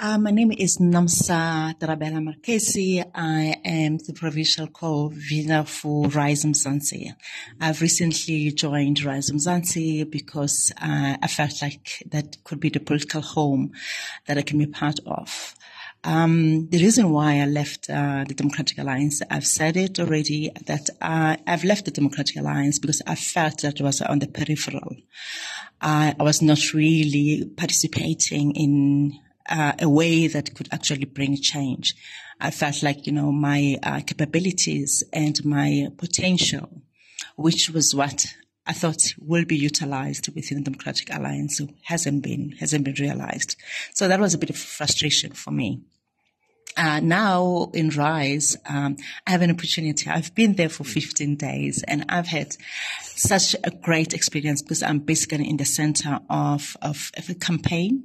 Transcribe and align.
Uh, 0.00 0.16
my 0.16 0.30
name 0.30 0.52
is 0.52 0.78
Nomsa 0.78 1.74
Tarabella 1.76 2.22
Marchesi. 2.22 3.04
I 3.12 3.56
am 3.64 3.98
the 3.98 4.12
provincial 4.12 4.68
co-convener 4.68 5.64
for 5.64 6.06
Rise 6.06 6.44
Mzansi. 6.44 7.12
I've 7.60 7.80
recently 7.80 8.52
joined 8.52 9.02
Rise 9.02 9.32
Mzansi 9.32 10.08
because 10.08 10.72
uh, 10.80 11.16
I 11.20 11.26
felt 11.26 11.60
like 11.60 12.04
that 12.12 12.44
could 12.44 12.60
be 12.60 12.68
the 12.68 12.78
political 12.78 13.22
home 13.22 13.72
that 14.26 14.38
I 14.38 14.42
can 14.42 14.58
be 14.58 14.66
part 14.66 15.00
of. 15.04 15.56
Um, 16.04 16.68
the 16.68 16.78
reason 16.78 17.10
why 17.10 17.40
I 17.40 17.46
left 17.46 17.90
uh, 17.90 18.22
the 18.22 18.34
Democratic 18.34 18.78
Alliance, 18.78 19.20
I've 19.28 19.48
said 19.48 19.76
it 19.76 19.98
already 19.98 20.52
that 20.66 20.90
uh, 21.00 21.38
I've 21.44 21.64
left 21.64 21.86
the 21.86 21.90
Democratic 21.90 22.36
Alliance 22.36 22.78
because 22.78 23.02
I 23.04 23.16
felt 23.16 23.62
that 23.62 23.80
it 23.80 23.82
was 23.82 24.00
on 24.00 24.20
the 24.20 24.28
peripheral. 24.28 24.94
I 25.80 26.14
was 26.20 26.40
not 26.40 26.72
really 26.72 27.50
participating 27.56 28.52
in 28.54 29.18
uh, 29.48 29.72
a 29.80 29.88
way 29.88 30.26
that 30.26 30.54
could 30.54 30.68
actually 30.72 31.04
bring 31.04 31.36
change. 31.36 31.94
I 32.40 32.50
felt 32.50 32.82
like, 32.82 33.06
you 33.06 33.12
know, 33.12 33.32
my 33.32 33.78
uh, 33.82 34.00
capabilities 34.00 35.02
and 35.12 35.44
my 35.44 35.88
potential, 35.96 36.82
which 37.36 37.70
was 37.70 37.94
what 37.94 38.26
I 38.66 38.72
thought 38.72 39.14
will 39.18 39.44
be 39.44 39.56
utilized 39.56 40.32
within 40.34 40.58
the 40.58 40.70
Democratic 40.70 41.12
Alliance, 41.12 41.60
hasn't 41.84 42.22
been, 42.22 42.52
hasn't 42.60 42.84
been 42.84 42.94
realized. 43.00 43.56
So 43.94 44.06
that 44.08 44.20
was 44.20 44.34
a 44.34 44.38
bit 44.38 44.50
of 44.50 44.56
frustration 44.56 45.32
for 45.32 45.50
me. 45.50 45.80
Uh, 46.78 47.00
now 47.00 47.70
in 47.74 47.88
Rise, 47.88 48.56
um, 48.68 48.96
I 49.26 49.32
have 49.32 49.42
an 49.42 49.50
opportunity. 49.50 50.08
I've 50.08 50.32
been 50.36 50.54
there 50.54 50.68
for 50.68 50.84
15 50.84 51.34
days 51.34 51.82
and 51.88 52.04
I've 52.08 52.28
had 52.28 52.56
such 53.00 53.56
a 53.64 53.70
great 53.72 54.14
experience 54.14 54.62
because 54.62 54.84
I'm 54.84 55.00
basically 55.00 55.50
in 55.50 55.56
the 55.56 55.64
center 55.64 56.20
of, 56.30 56.76
of, 56.80 57.10
of 57.16 57.28
a 57.28 57.34
campaign. 57.34 58.04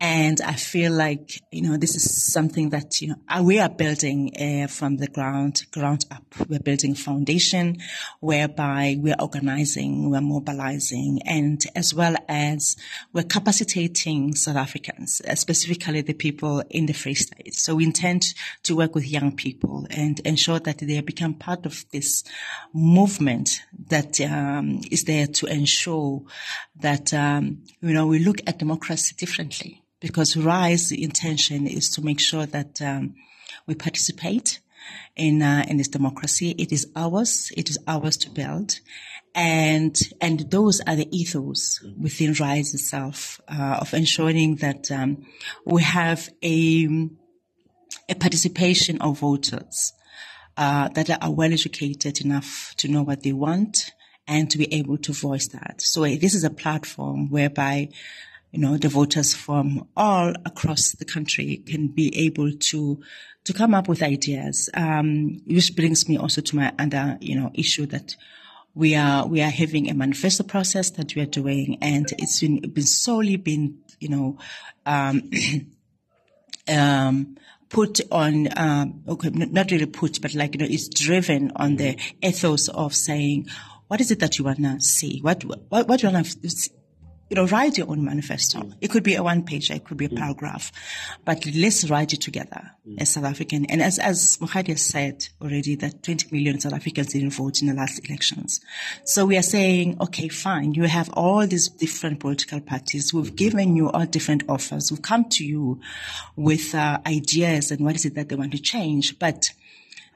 And 0.00 0.38
I 0.42 0.52
feel 0.52 0.92
like, 0.92 1.40
you 1.50 1.62
know, 1.62 1.78
this 1.78 1.96
is 1.96 2.30
something 2.30 2.70
that, 2.70 3.00
you 3.00 3.08
know, 3.08 3.14
uh, 3.26 3.42
we 3.42 3.58
are 3.58 3.70
building 3.70 4.32
uh, 4.38 4.66
from 4.66 4.98
the 4.98 5.06
ground, 5.06 5.64
ground 5.70 6.04
up. 6.10 6.24
We're 6.46 6.58
building 6.58 6.92
a 6.92 6.96
foundation 6.96 7.78
whereby 8.20 8.96
we're 8.98 9.16
organizing, 9.18 10.10
we're 10.10 10.20
mobilizing, 10.20 11.20
and 11.24 11.62
as 11.74 11.94
well 11.94 12.16
as 12.28 12.76
we're 13.14 13.22
capacitating 13.22 14.34
South 14.34 14.56
Africans, 14.56 15.22
uh, 15.26 15.36
specifically 15.36 16.02
the 16.02 16.12
people 16.12 16.62
in 16.68 16.84
the 16.84 16.92
Free 16.92 17.14
State. 17.14 17.54
So 17.54 17.76
we 17.76 17.84
intend 17.94 18.34
to 18.64 18.74
work 18.74 18.94
with 18.94 19.06
young 19.06 19.36
people 19.36 19.86
and 19.90 20.18
ensure 20.20 20.58
that 20.58 20.78
they 20.78 21.00
become 21.00 21.34
part 21.34 21.64
of 21.64 21.84
this 21.92 22.24
movement 22.72 23.62
that 23.88 24.20
um, 24.20 24.80
is 24.90 25.04
there 25.04 25.28
to 25.28 25.46
ensure 25.46 26.22
that, 26.80 27.14
um, 27.14 27.62
you 27.80 27.94
know, 27.94 28.06
we 28.06 28.18
look 28.18 28.40
at 28.48 28.58
democracy 28.58 29.14
differently 29.16 29.80
because 30.00 30.36
RISE, 30.36 30.90
intention 30.90 31.68
is 31.68 31.88
to 31.90 32.02
make 32.02 32.18
sure 32.18 32.46
that 32.46 32.82
um, 32.82 33.14
we 33.66 33.74
participate 33.76 34.60
in 35.16 35.40
uh, 35.40 35.64
in 35.68 35.76
this 35.76 35.88
democracy. 35.88 36.50
It 36.58 36.72
is 36.72 36.88
ours. 36.96 37.52
It 37.56 37.70
is 37.70 37.78
ours 37.86 38.16
to 38.18 38.30
build, 38.30 38.80
and 39.34 39.98
and 40.20 40.40
those 40.50 40.80
are 40.86 40.96
the 40.96 41.08
ethos 41.16 41.80
within 41.98 42.34
RISE 42.34 42.74
itself 42.74 43.40
uh, 43.48 43.78
of 43.80 43.94
ensuring 43.94 44.56
that 44.56 44.90
um, 44.90 45.24
we 45.64 45.82
have 45.82 46.28
a 46.42 46.86
a 48.08 48.14
participation 48.14 49.00
of 49.00 49.20
voters 49.20 49.92
uh, 50.56 50.88
that 50.90 51.10
are 51.22 51.30
well 51.30 51.52
educated 51.52 52.20
enough 52.20 52.74
to 52.76 52.88
know 52.88 53.02
what 53.02 53.22
they 53.22 53.32
want 53.32 53.92
and 54.26 54.50
to 54.50 54.58
be 54.58 54.72
able 54.72 54.96
to 54.98 55.12
voice 55.12 55.48
that. 55.48 55.82
So 55.82 56.02
this 56.04 56.34
is 56.34 56.44
a 56.44 56.50
platform 56.50 57.30
whereby 57.30 57.88
you 58.54 58.60
know, 58.60 58.76
the 58.76 58.88
voters 58.88 59.34
from 59.34 59.88
all 59.96 60.32
across 60.46 60.92
the 60.92 61.04
country 61.04 61.56
can 61.66 61.88
be 61.88 62.16
able 62.24 62.52
to 62.52 63.02
to 63.42 63.52
come 63.52 63.74
up 63.74 63.88
with 63.88 64.00
ideas. 64.00 64.70
Um, 64.74 65.42
which 65.44 65.74
brings 65.74 66.08
me 66.08 66.16
also 66.16 66.40
to 66.40 66.56
my 66.56 66.72
other, 66.78 67.18
you 67.20 67.34
know, 67.34 67.50
issue 67.52 67.86
that 67.86 68.14
we 68.72 68.94
are 68.94 69.26
we 69.26 69.42
are 69.42 69.50
having 69.50 69.90
a 69.90 69.94
manifesto 69.94 70.44
process 70.44 70.90
that 70.90 71.16
we 71.16 71.22
are 71.22 71.26
doing, 71.26 71.78
and 71.82 72.06
it's 72.18 72.40
been 72.40 72.60
been 72.60 72.84
solely 72.84 73.36
been, 73.36 73.78
you 73.98 74.08
know, 74.08 74.38
um, 74.86 75.28
um, 76.68 77.36
put 77.74 78.00
on, 78.12 78.46
um, 78.56 79.02
okay, 79.08 79.30
not 79.30 79.68
really 79.72 79.86
put, 79.86 80.22
but 80.22 80.32
like, 80.32 80.54
you 80.54 80.60
know, 80.60 80.66
it's 80.70 80.88
driven 80.88 81.50
on 81.56 81.74
the 81.74 81.98
ethos 82.22 82.68
of 82.68 82.94
saying, 82.94 83.48
what 83.88 84.00
is 84.00 84.12
it 84.12 84.20
that 84.20 84.38
you 84.38 84.44
want 84.44 84.58
to 84.58 84.80
see? 84.80 85.18
What, 85.22 85.44
what, 85.44 85.88
what 85.88 85.98
do 85.98 86.06
you 86.06 86.12
want 86.12 86.24
to 86.24 86.48
you 87.30 87.36
know, 87.36 87.46
write 87.46 87.78
your 87.78 87.90
own 87.90 88.04
manifesto. 88.04 88.60
Mm. 88.60 88.74
It 88.80 88.90
could 88.90 89.02
be 89.02 89.14
a 89.14 89.22
one 89.22 89.44
page, 89.44 89.70
it 89.70 89.84
could 89.84 89.96
be 89.96 90.06
a 90.06 90.08
mm. 90.08 90.18
paragraph, 90.18 90.70
but 91.24 91.44
let's 91.54 91.88
write 91.88 92.12
it 92.12 92.20
together 92.20 92.72
mm. 92.86 93.00
as 93.00 93.10
South 93.10 93.24
African. 93.24 93.64
And 93.66 93.82
as, 93.82 93.98
as 93.98 94.36
Mokgadi 94.38 94.68
has 94.68 94.82
said 94.82 95.26
already 95.40 95.74
that 95.76 96.02
20 96.02 96.28
million 96.30 96.60
South 96.60 96.74
Africans 96.74 97.12
didn't 97.12 97.30
vote 97.30 97.62
in 97.62 97.68
the 97.68 97.74
last 97.74 98.06
elections. 98.06 98.60
So 99.04 99.24
we 99.24 99.36
are 99.36 99.42
saying, 99.42 99.96
okay, 100.00 100.28
fine. 100.28 100.74
You 100.74 100.84
have 100.84 101.10
all 101.14 101.46
these 101.46 101.68
different 101.68 102.20
political 102.20 102.60
parties. 102.60 103.14
We've 103.14 103.26
mm-hmm. 103.26 103.34
given 103.34 103.76
you 103.76 103.90
all 103.90 104.06
different 104.06 104.44
offers. 104.48 104.90
We've 104.90 105.02
come 105.02 105.28
to 105.30 105.44
you 105.44 105.80
with 106.36 106.74
uh, 106.74 106.98
ideas 107.06 107.70
and 107.70 107.84
what 107.84 107.96
is 107.96 108.04
it 108.04 108.14
that 108.14 108.28
they 108.28 108.36
want 108.36 108.52
to 108.52 108.60
change. 108.60 109.18
But 109.18 109.50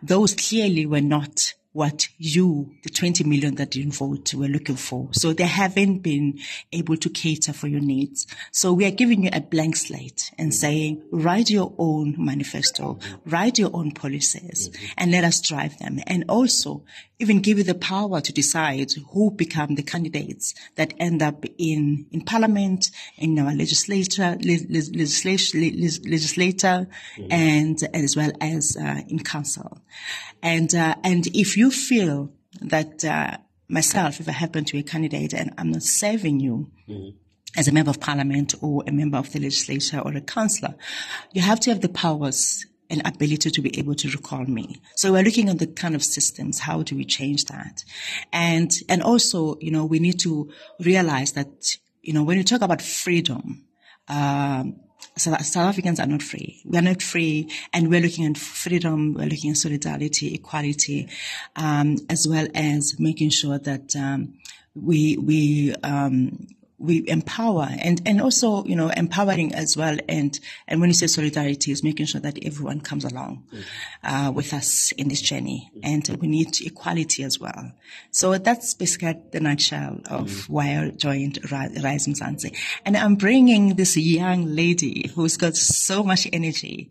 those 0.03 0.35
clearly 0.35 0.87
were 0.87 1.01
not 1.01 1.55
what 1.73 2.09
you, 2.17 2.75
the 2.83 2.89
20 2.89 3.25
million 3.25 3.55
that 3.57 3.71
didn't 3.71 3.95
vote, 3.95 4.33
were 4.35 4.49
looking 4.49 4.77
for. 4.77 5.09
So 5.13 5.33
they 5.33 5.45
haven't 5.45 5.99
been 5.99 6.39
able 6.73 6.97
to 6.97 7.11
cater 7.11 7.53
for 7.53 7.69
your 7.69 7.81
needs. 7.81 8.27
So 8.53 8.73
we 8.73 8.87
are 8.87 8.91
giving 8.91 9.25
you 9.25 9.31
a 9.33 9.41
blank 9.41 9.77
slate 9.77 10.31
and 10.39 10.55
saying, 10.55 11.03
write 11.11 11.51
your 11.51 11.75
own 11.79 12.15
manifesto, 12.19 12.99
write 13.27 13.59
your 13.59 13.71
own 13.75 13.93
policies, 13.93 14.71
and 14.97 15.11
let 15.11 15.25
us 15.25 15.41
drive 15.41 15.79
them. 15.79 16.01
And 16.07 16.25
also, 16.29 16.85
even 17.21 17.41
give 17.41 17.59
you 17.59 17.65
the 17.65 17.75
power 17.75 18.21
to 18.21 18.33
decide 18.33 18.93
who 19.11 19.31
become 19.31 19.75
the 19.75 19.83
candidates 19.83 20.55
that 20.77 20.95
end 20.99 21.23
up 21.23 21.45
in, 21.59 22.07
in 22.13 22.21
parliament, 22.23 22.91
in 23.17 23.39
our 23.39 23.53
legislature, 23.53 24.37
legislature, 24.41 25.59
legislator, 25.59 26.89
mm-hmm. 27.17 27.27
and 27.33 27.79
as 27.93 28.17
well 28.17 28.31
as 28.41 28.77
uh, 28.81 29.01
in 29.09 29.19
council. 29.19 29.83
And, 30.43 30.73
uh, 30.75 30.95
and 31.03 31.27
if 31.29 31.57
you 31.59 31.71
feel 31.71 32.33
that, 32.61 33.05
uh, 33.05 33.37
myself, 33.69 34.21
if 34.21 34.29
I 34.29 34.33
happen 34.33 34.65
to 34.65 34.73
be 34.73 34.81
a 34.81 34.83
candidate 34.83 35.35
and 35.35 35.53
I'm 35.59 35.71
not 35.73 35.83
serving 35.83 36.41
you, 36.41 36.71
mm-hmm 36.89 37.17
as 37.57 37.69
a 37.69 37.73
member 37.73 37.91
of 37.91 38.01
parliament 38.01 38.55
or 38.61 38.85
a 38.87 38.93
member 38.93 39.19
of 39.19 39.33
the 39.33 39.41
legislature 39.41 40.01
or 40.01 40.13
a 40.13 40.21
councillor, 40.21 40.75
you 41.33 41.43
have 41.43 41.59
to 41.61 41.71
have 41.71 41.81
the 41.81 41.89
powers 41.89 42.67
and 42.91 43.03
ability 43.07 43.51
to 43.51 43.61
be 43.61 43.79
able 43.79 43.95
to 43.95 44.09
recall 44.11 44.45
me. 44.45 44.81
So 44.97 45.13
we're 45.13 45.23
looking 45.23 45.49
at 45.49 45.59
the 45.59 45.67
kind 45.67 45.95
of 45.95 46.03
systems. 46.03 46.61
How 46.61 46.83
do 46.83 46.97
we 46.97 47.05
change 47.05 47.45
that? 47.47 47.85
And, 48.33 48.71
and 48.89 49.03
also, 49.03 49.57
you 49.61 49.71
know, 49.71 49.85
we 49.85 49.99
need 49.99 50.21
to 50.21 50.51
realize 50.81 51.33
that, 51.33 51.77
you 52.03 52.13
know, 52.13 52.23
when 52.23 52.39
you 52.39 52.45
talk 52.45 52.63
about 52.63 52.81
freedom, 52.81 53.65
um, 54.09 54.81
South, 55.17 55.45
South 55.45 55.69
Africans 55.69 56.01
are 56.01 56.07
not 56.07 56.23
free. 56.23 56.61
We 56.65 56.79
are 56.79 56.83
not 56.83 57.03
free, 57.03 57.51
and 57.73 57.89
we're 57.89 58.01
looking 58.01 58.27
at 58.27 58.39
freedom. 58.39 59.15
We're 59.15 59.27
looking 59.27 59.51
at 59.51 59.57
solidarity, 59.57 60.35
equality, 60.35 61.09
um, 61.57 61.97
as 62.09 62.27
well 62.29 62.47
as 62.55 62.97
making 62.99 63.31
sure 63.31 63.59
that 63.59 63.95
um, 63.97 64.35
we 64.75 65.17
we 65.17 65.75
um, 65.83 66.47
we 66.79 67.09
empower 67.09 67.69
and, 67.81 68.01
and 68.07 68.21
also, 68.21 68.65
you 68.65 68.77
know, 68.77 68.89
empowering 68.89 69.53
as 69.55 69.77
well. 69.77 69.97
And, 70.09 70.39
and 70.69 70.81
when 70.81 70.91
you 70.91 70.95
say 70.95 71.09
solidarity 71.09 71.73
is 71.73 71.83
making 71.83 72.07
sure 72.07 72.21
that 72.21 72.39
everyone 72.45 72.81
comes 72.81 73.05
along, 73.05 73.45
mm-hmm. 73.53 74.07
uh, 74.07 74.31
with 74.31 74.55
us 74.55 74.93
in 74.93 75.09
this 75.09 75.21
journey. 75.21 75.71
Mm-hmm. 75.75 75.81
And 75.85 76.21
we 76.21 76.29
need 76.29 76.61
equality 76.61 77.25
as 77.25 77.41
well. 77.41 77.73
So 78.13 78.39
that's 78.39 78.75
basically 78.75 79.17
the 79.33 79.41
nutshell 79.41 80.01
of 80.09 80.29
mm-hmm. 80.29 80.53
why 80.53 80.79
I 80.79 80.91
joined 80.91 81.39
Rise 81.51 82.07
Mzansi. 82.07 82.57
And 82.85 82.97
I'm 82.97 83.17
bringing 83.17 83.75
this 83.75 83.97
young 83.97 84.55
lady 84.55 85.11
who's 85.15 85.37
got 85.37 85.57
so 85.57 86.05
much 86.05 86.29
energy. 86.33 86.91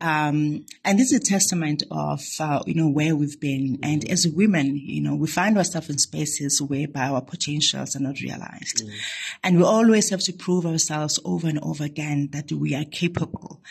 Um, 0.00 0.66
and 0.84 0.98
this 0.98 1.12
is 1.12 1.20
a 1.20 1.24
testament 1.24 1.84
of, 1.90 2.22
uh, 2.38 2.62
you 2.66 2.74
know, 2.74 2.88
where 2.88 3.16
we've 3.16 3.40
been. 3.40 3.78
And 3.82 4.08
as 4.10 4.28
women, 4.28 4.76
you 4.76 5.00
know, 5.00 5.14
we 5.14 5.26
find 5.26 5.56
ourselves 5.56 5.88
in 5.88 5.96
spaces 5.96 6.60
whereby 6.60 7.08
our 7.08 7.22
potentials 7.22 7.96
are 7.96 8.00
not 8.00 8.20
realized. 8.20 8.84
Mm-hmm. 8.84 8.96
And 9.42 9.58
we 9.58 9.64
always 9.64 10.10
have 10.10 10.20
to 10.22 10.32
prove 10.32 10.66
ourselves 10.66 11.18
over 11.24 11.48
and 11.48 11.58
over 11.62 11.84
again 11.84 12.28
that 12.32 12.50
we 12.52 12.74
are 12.74 12.84
capable. 12.84 13.62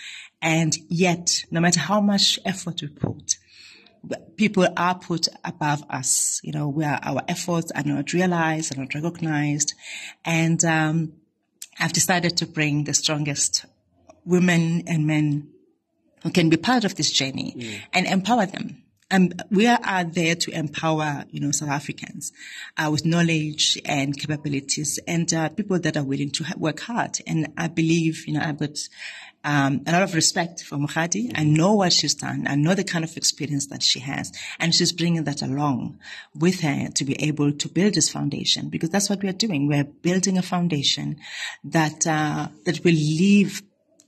And 0.41 0.75
yet, 0.89 1.43
no 1.51 1.59
matter 1.59 1.79
how 1.79 2.01
much 2.01 2.39
effort 2.45 2.81
we 2.81 2.87
put, 2.87 3.37
people 4.35 4.67
are 4.75 4.95
put 4.95 5.27
above 5.43 5.83
us. 5.89 6.41
You 6.43 6.53
know, 6.53 6.67
where 6.67 6.99
our 7.03 7.21
efforts 7.27 7.71
are 7.71 7.83
not 7.83 8.13
realized, 8.13 8.75
are 8.75 8.79
not 8.81 8.93
recognized. 8.93 9.73
And 10.25 10.63
um, 10.65 11.13
I've 11.79 11.93
decided 11.93 12.37
to 12.37 12.47
bring 12.47 12.83
the 12.83 12.93
strongest 12.93 13.65
women 14.25 14.83
and 14.87 15.05
men 15.05 15.49
who 16.23 16.31
can 16.31 16.49
be 16.49 16.57
part 16.57 16.83
of 16.83 16.95
this 16.95 17.11
journey 17.11 17.55
mm. 17.57 17.81
and 17.93 18.05
empower 18.05 18.45
them 18.45 18.80
and 19.11 19.43
we 19.51 19.67
are 19.67 20.03
there 20.05 20.35
to 20.35 20.51
empower, 20.51 21.25
you 21.31 21.41
know, 21.41 21.51
South 21.51 21.69
Africans 21.69 22.31
uh, 22.77 22.89
with 22.89 23.05
knowledge 23.05 23.77
and 23.85 24.17
capabilities 24.17 24.99
and 25.05 25.31
uh, 25.33 25.49
people 25.49 25.77
that 25.79 25.97
are 25.97 26.03
willing 26.03 26.31
to 26.31 26.45
work 26.57 26.79
hard. 26.79 27.19
And 27.27 27.51
I 27.57 27.67
believe, 27.67 28.25
you 28.25 28.33
know, 28.33 28.41
I've 28.41 28.57
got 28.57 28.77
um, 29.43 29.81
a 29.85 29.91
lot 29.91 30.03
of 30.03 30.13
respect 30.13 30.63
for 30.63 30.77
Mokgadi. 30.77 31.31
I 31.35 31.43
know 31.43 31.73
what 31.73 31.91
she's 31.91 32.15
done. 32.15 32.45
I 32.47 32.55
know 32.55 32.73
the 32.73 32.85
kind 32.85 33.03
of 33.03 33.17
experience 33.17 33.67
that 33.67 33.83
she 33.83 33.99
has. 33.99 34.31
And 34.59 34.73
she's 34.73 34.93
bringing 34.93 35.25
that 35.25 35.41
along 35.41 35.99
with 36.33 36.61
her 36.61 36.87
to 36.89 37.03
be 37.03 37.21
able 37.21 37.51
to 37.51 37.67
build 37.67 37.95
this 37.95 38.09
foundation 38.09 38.69
because 38.69 38.91
that's 38.91 39.09
what 39.09 39.21
we 39.21 39.29
are 39.29 39.33
doing. 39.33 39.67
We're 39.67 39.83
building 39.83 40.37
a 40.37 40.41
foundation 40.41 41.17
that, 41.65 42.07
uh, 42.07 42.47
that 42.65 42.83
will 42.85 42.93
leave 42.93 43.61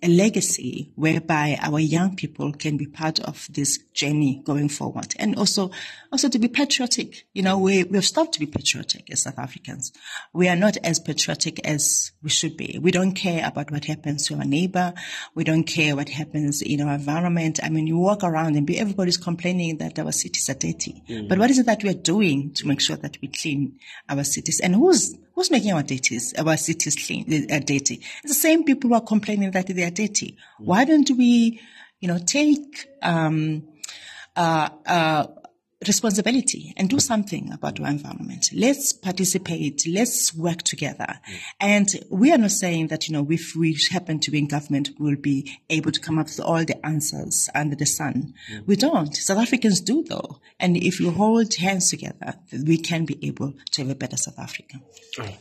a 0.03 0.07
legacy 0.09 0.91
whereby 0.95 1.57
our 1.61 1.79
young 1.79 2.15
people 2.15 2.51
can 2.51 2.75
be 2.75 2.85
part 2.85 3.19
of 3.21 3.47
this 3.49 3.79
journey 3.93 4.41
going 4.43 4.67
forward. 4.67 5.13
And 5.17 5.35
also, 5.37 5.71
also 6.11 6.27
to 6.27 6.37
be 6.37 6.49
patriotic. 6.49 7.25
You 7.33 7.43
know, 7.43 7.57
we, 7.57 7.85
we've 7.85 8.03
stopped 8.03 8.33
to 8.33 8.39
be 8.39 8.45
patriotic 8.45 9.09
as 9.09 9.21
South 9.21 9.39
Africans. 9.39 9.93
We 10.33 10.49
are 10.49 10.55
not 10.57 10.77
as 10.83 10.99
patriotic 10.99 11.65
as 11.65 12.11
we 12.21 12.29
should 12.29 12.57
be. 12.57 12.77
We 12.81 12.91
don't 12.91 13.13
care 13.13 13.47
about 13.47 13.71
what 13.71 13.85
happens 13.85 14.27
to 14.27 14.35
our 14.35 14.45
neighbor. 14.45 14.93
We 15.35 15.45
don't 15.45 15.63
care 15.63 15.95
what 15.95 16.09
happens 16.09 16.61
in 16.61 16.81
our 16.81 16.95
environment. 16.95 17.61
I 17.63 17.69
mean, 17.69 17.87
you 17.87 17.97
walk 17.97 18.23
around 18.23 18.57
and 18.57 18.69
everybody's 18.71 19.17
complaining 19.17 19.77
that 19.77 19.97
our 19.99 20.11
cities 20.11 20.49
are 20.49 20.55
dirty. 20.55 21.01
Mm. 21.09 21.29
But 21.29 21.39
what 21.39 21.49
is 21.49 21.59
it 21.59 21.65
that 21.67 21.81
we 21.81 21.89
are 21.89 21.93
doing 21.93 22.51
to 22.55 22.67
make 22.67 22.81
sure 22.81 22.97
that 22.97 23.17
we 23.21 23.29
clean 23.29 23.79
our 24.09 24.25
cities? 24.25 24.59
And 24.59 24.75
who's 24.75 25.15
Who's 25.35 25.49
making 25.49 25.73
our 25.73 25.85
cities, 25.87 26.33
our 26.37 26.57
cities 26.57 26.95
clean, 26.95 27.51
uh, 27.51 27.59
dirty? 27.59 28.01
It's 28.23 28.33
the 28.33 28.33
same 28.33 28.63
people 28.63 28.89
who 28.89 28.95
are 28.95 29.01
complaining 29.01 29.49
that 29.51 29.67
they 29.67 29.83
are 29.83 29.89
dirty. 29.89 30.37
Mm. 30.61 30.65
Why 30.65 30.85
don't 30.85 31.09
we, 31.17 31.59
you 31.99 32.07
know, 32.07 32.19
take, 32.19 32.87
um, 33.01 33.63
uh, 34.35 34.69
uh, 34.85 35.27
responsibility 35.87 36.73
and 36.77 36.89
do 36.89 36.99
something 36.99 37.51
about 37.51 37.79
our 37.79 37.87
environment. 37.87 38.49
Let's 38.53 38.93
participate. 38.93 39.83
Let's 39.87 40.33
work 40.33 40.63
together. 40.63 41.07
Mm. 41.07 41.39
And 41.59 41.89
we 42.09 42.31
are 42.31 42.37
not 42.37 42.51
saying 42.51 42.87
that, 42.87 43.07
you 43.07 43.13
know, 43.13 43.27
if 43.29 43.55
we 43.55 43.77
happen 43.91 44.19
to 44.19 44.31
be 44.31 44.39
in 44.39 44.47
government, 44.47 44.91
we'll 44.99 45.15
be 45.15 45.59
able 45.69 45.91
to 45.91 45.99
come 45.99 46.19
up 46.19 46.27
with 46.27 46.39
all 46.39 46.63
the 46.65 46.85
answers 46.85 47.49
under 47.55 47.75
the 47.75 47.85
sun. 47.85 48.33
Mm. 48.51 48.67
We 48.67 48.75
don't. 48.75 49.15
South 49.15 49.39
Africans 49.39 49.81
do 49.81 50.03
though. 50.03 50.39
And 50.59 50.77
if 50.77 50.99
you 50.99 51.11
hold 51.11 51.53
hands 51.55 51.89
together, 51.89 52.35
we 52.51 52.77
can 52.77 53.05
be 53.05 53.17
able 53.25 53.53
to 53.71 53.81
have 53.81 53.91
a 53.91 53.95
better 53.95 54.17
South 54.17 54.39
Africa. 54.39 54.79
Right. 55.17 55.39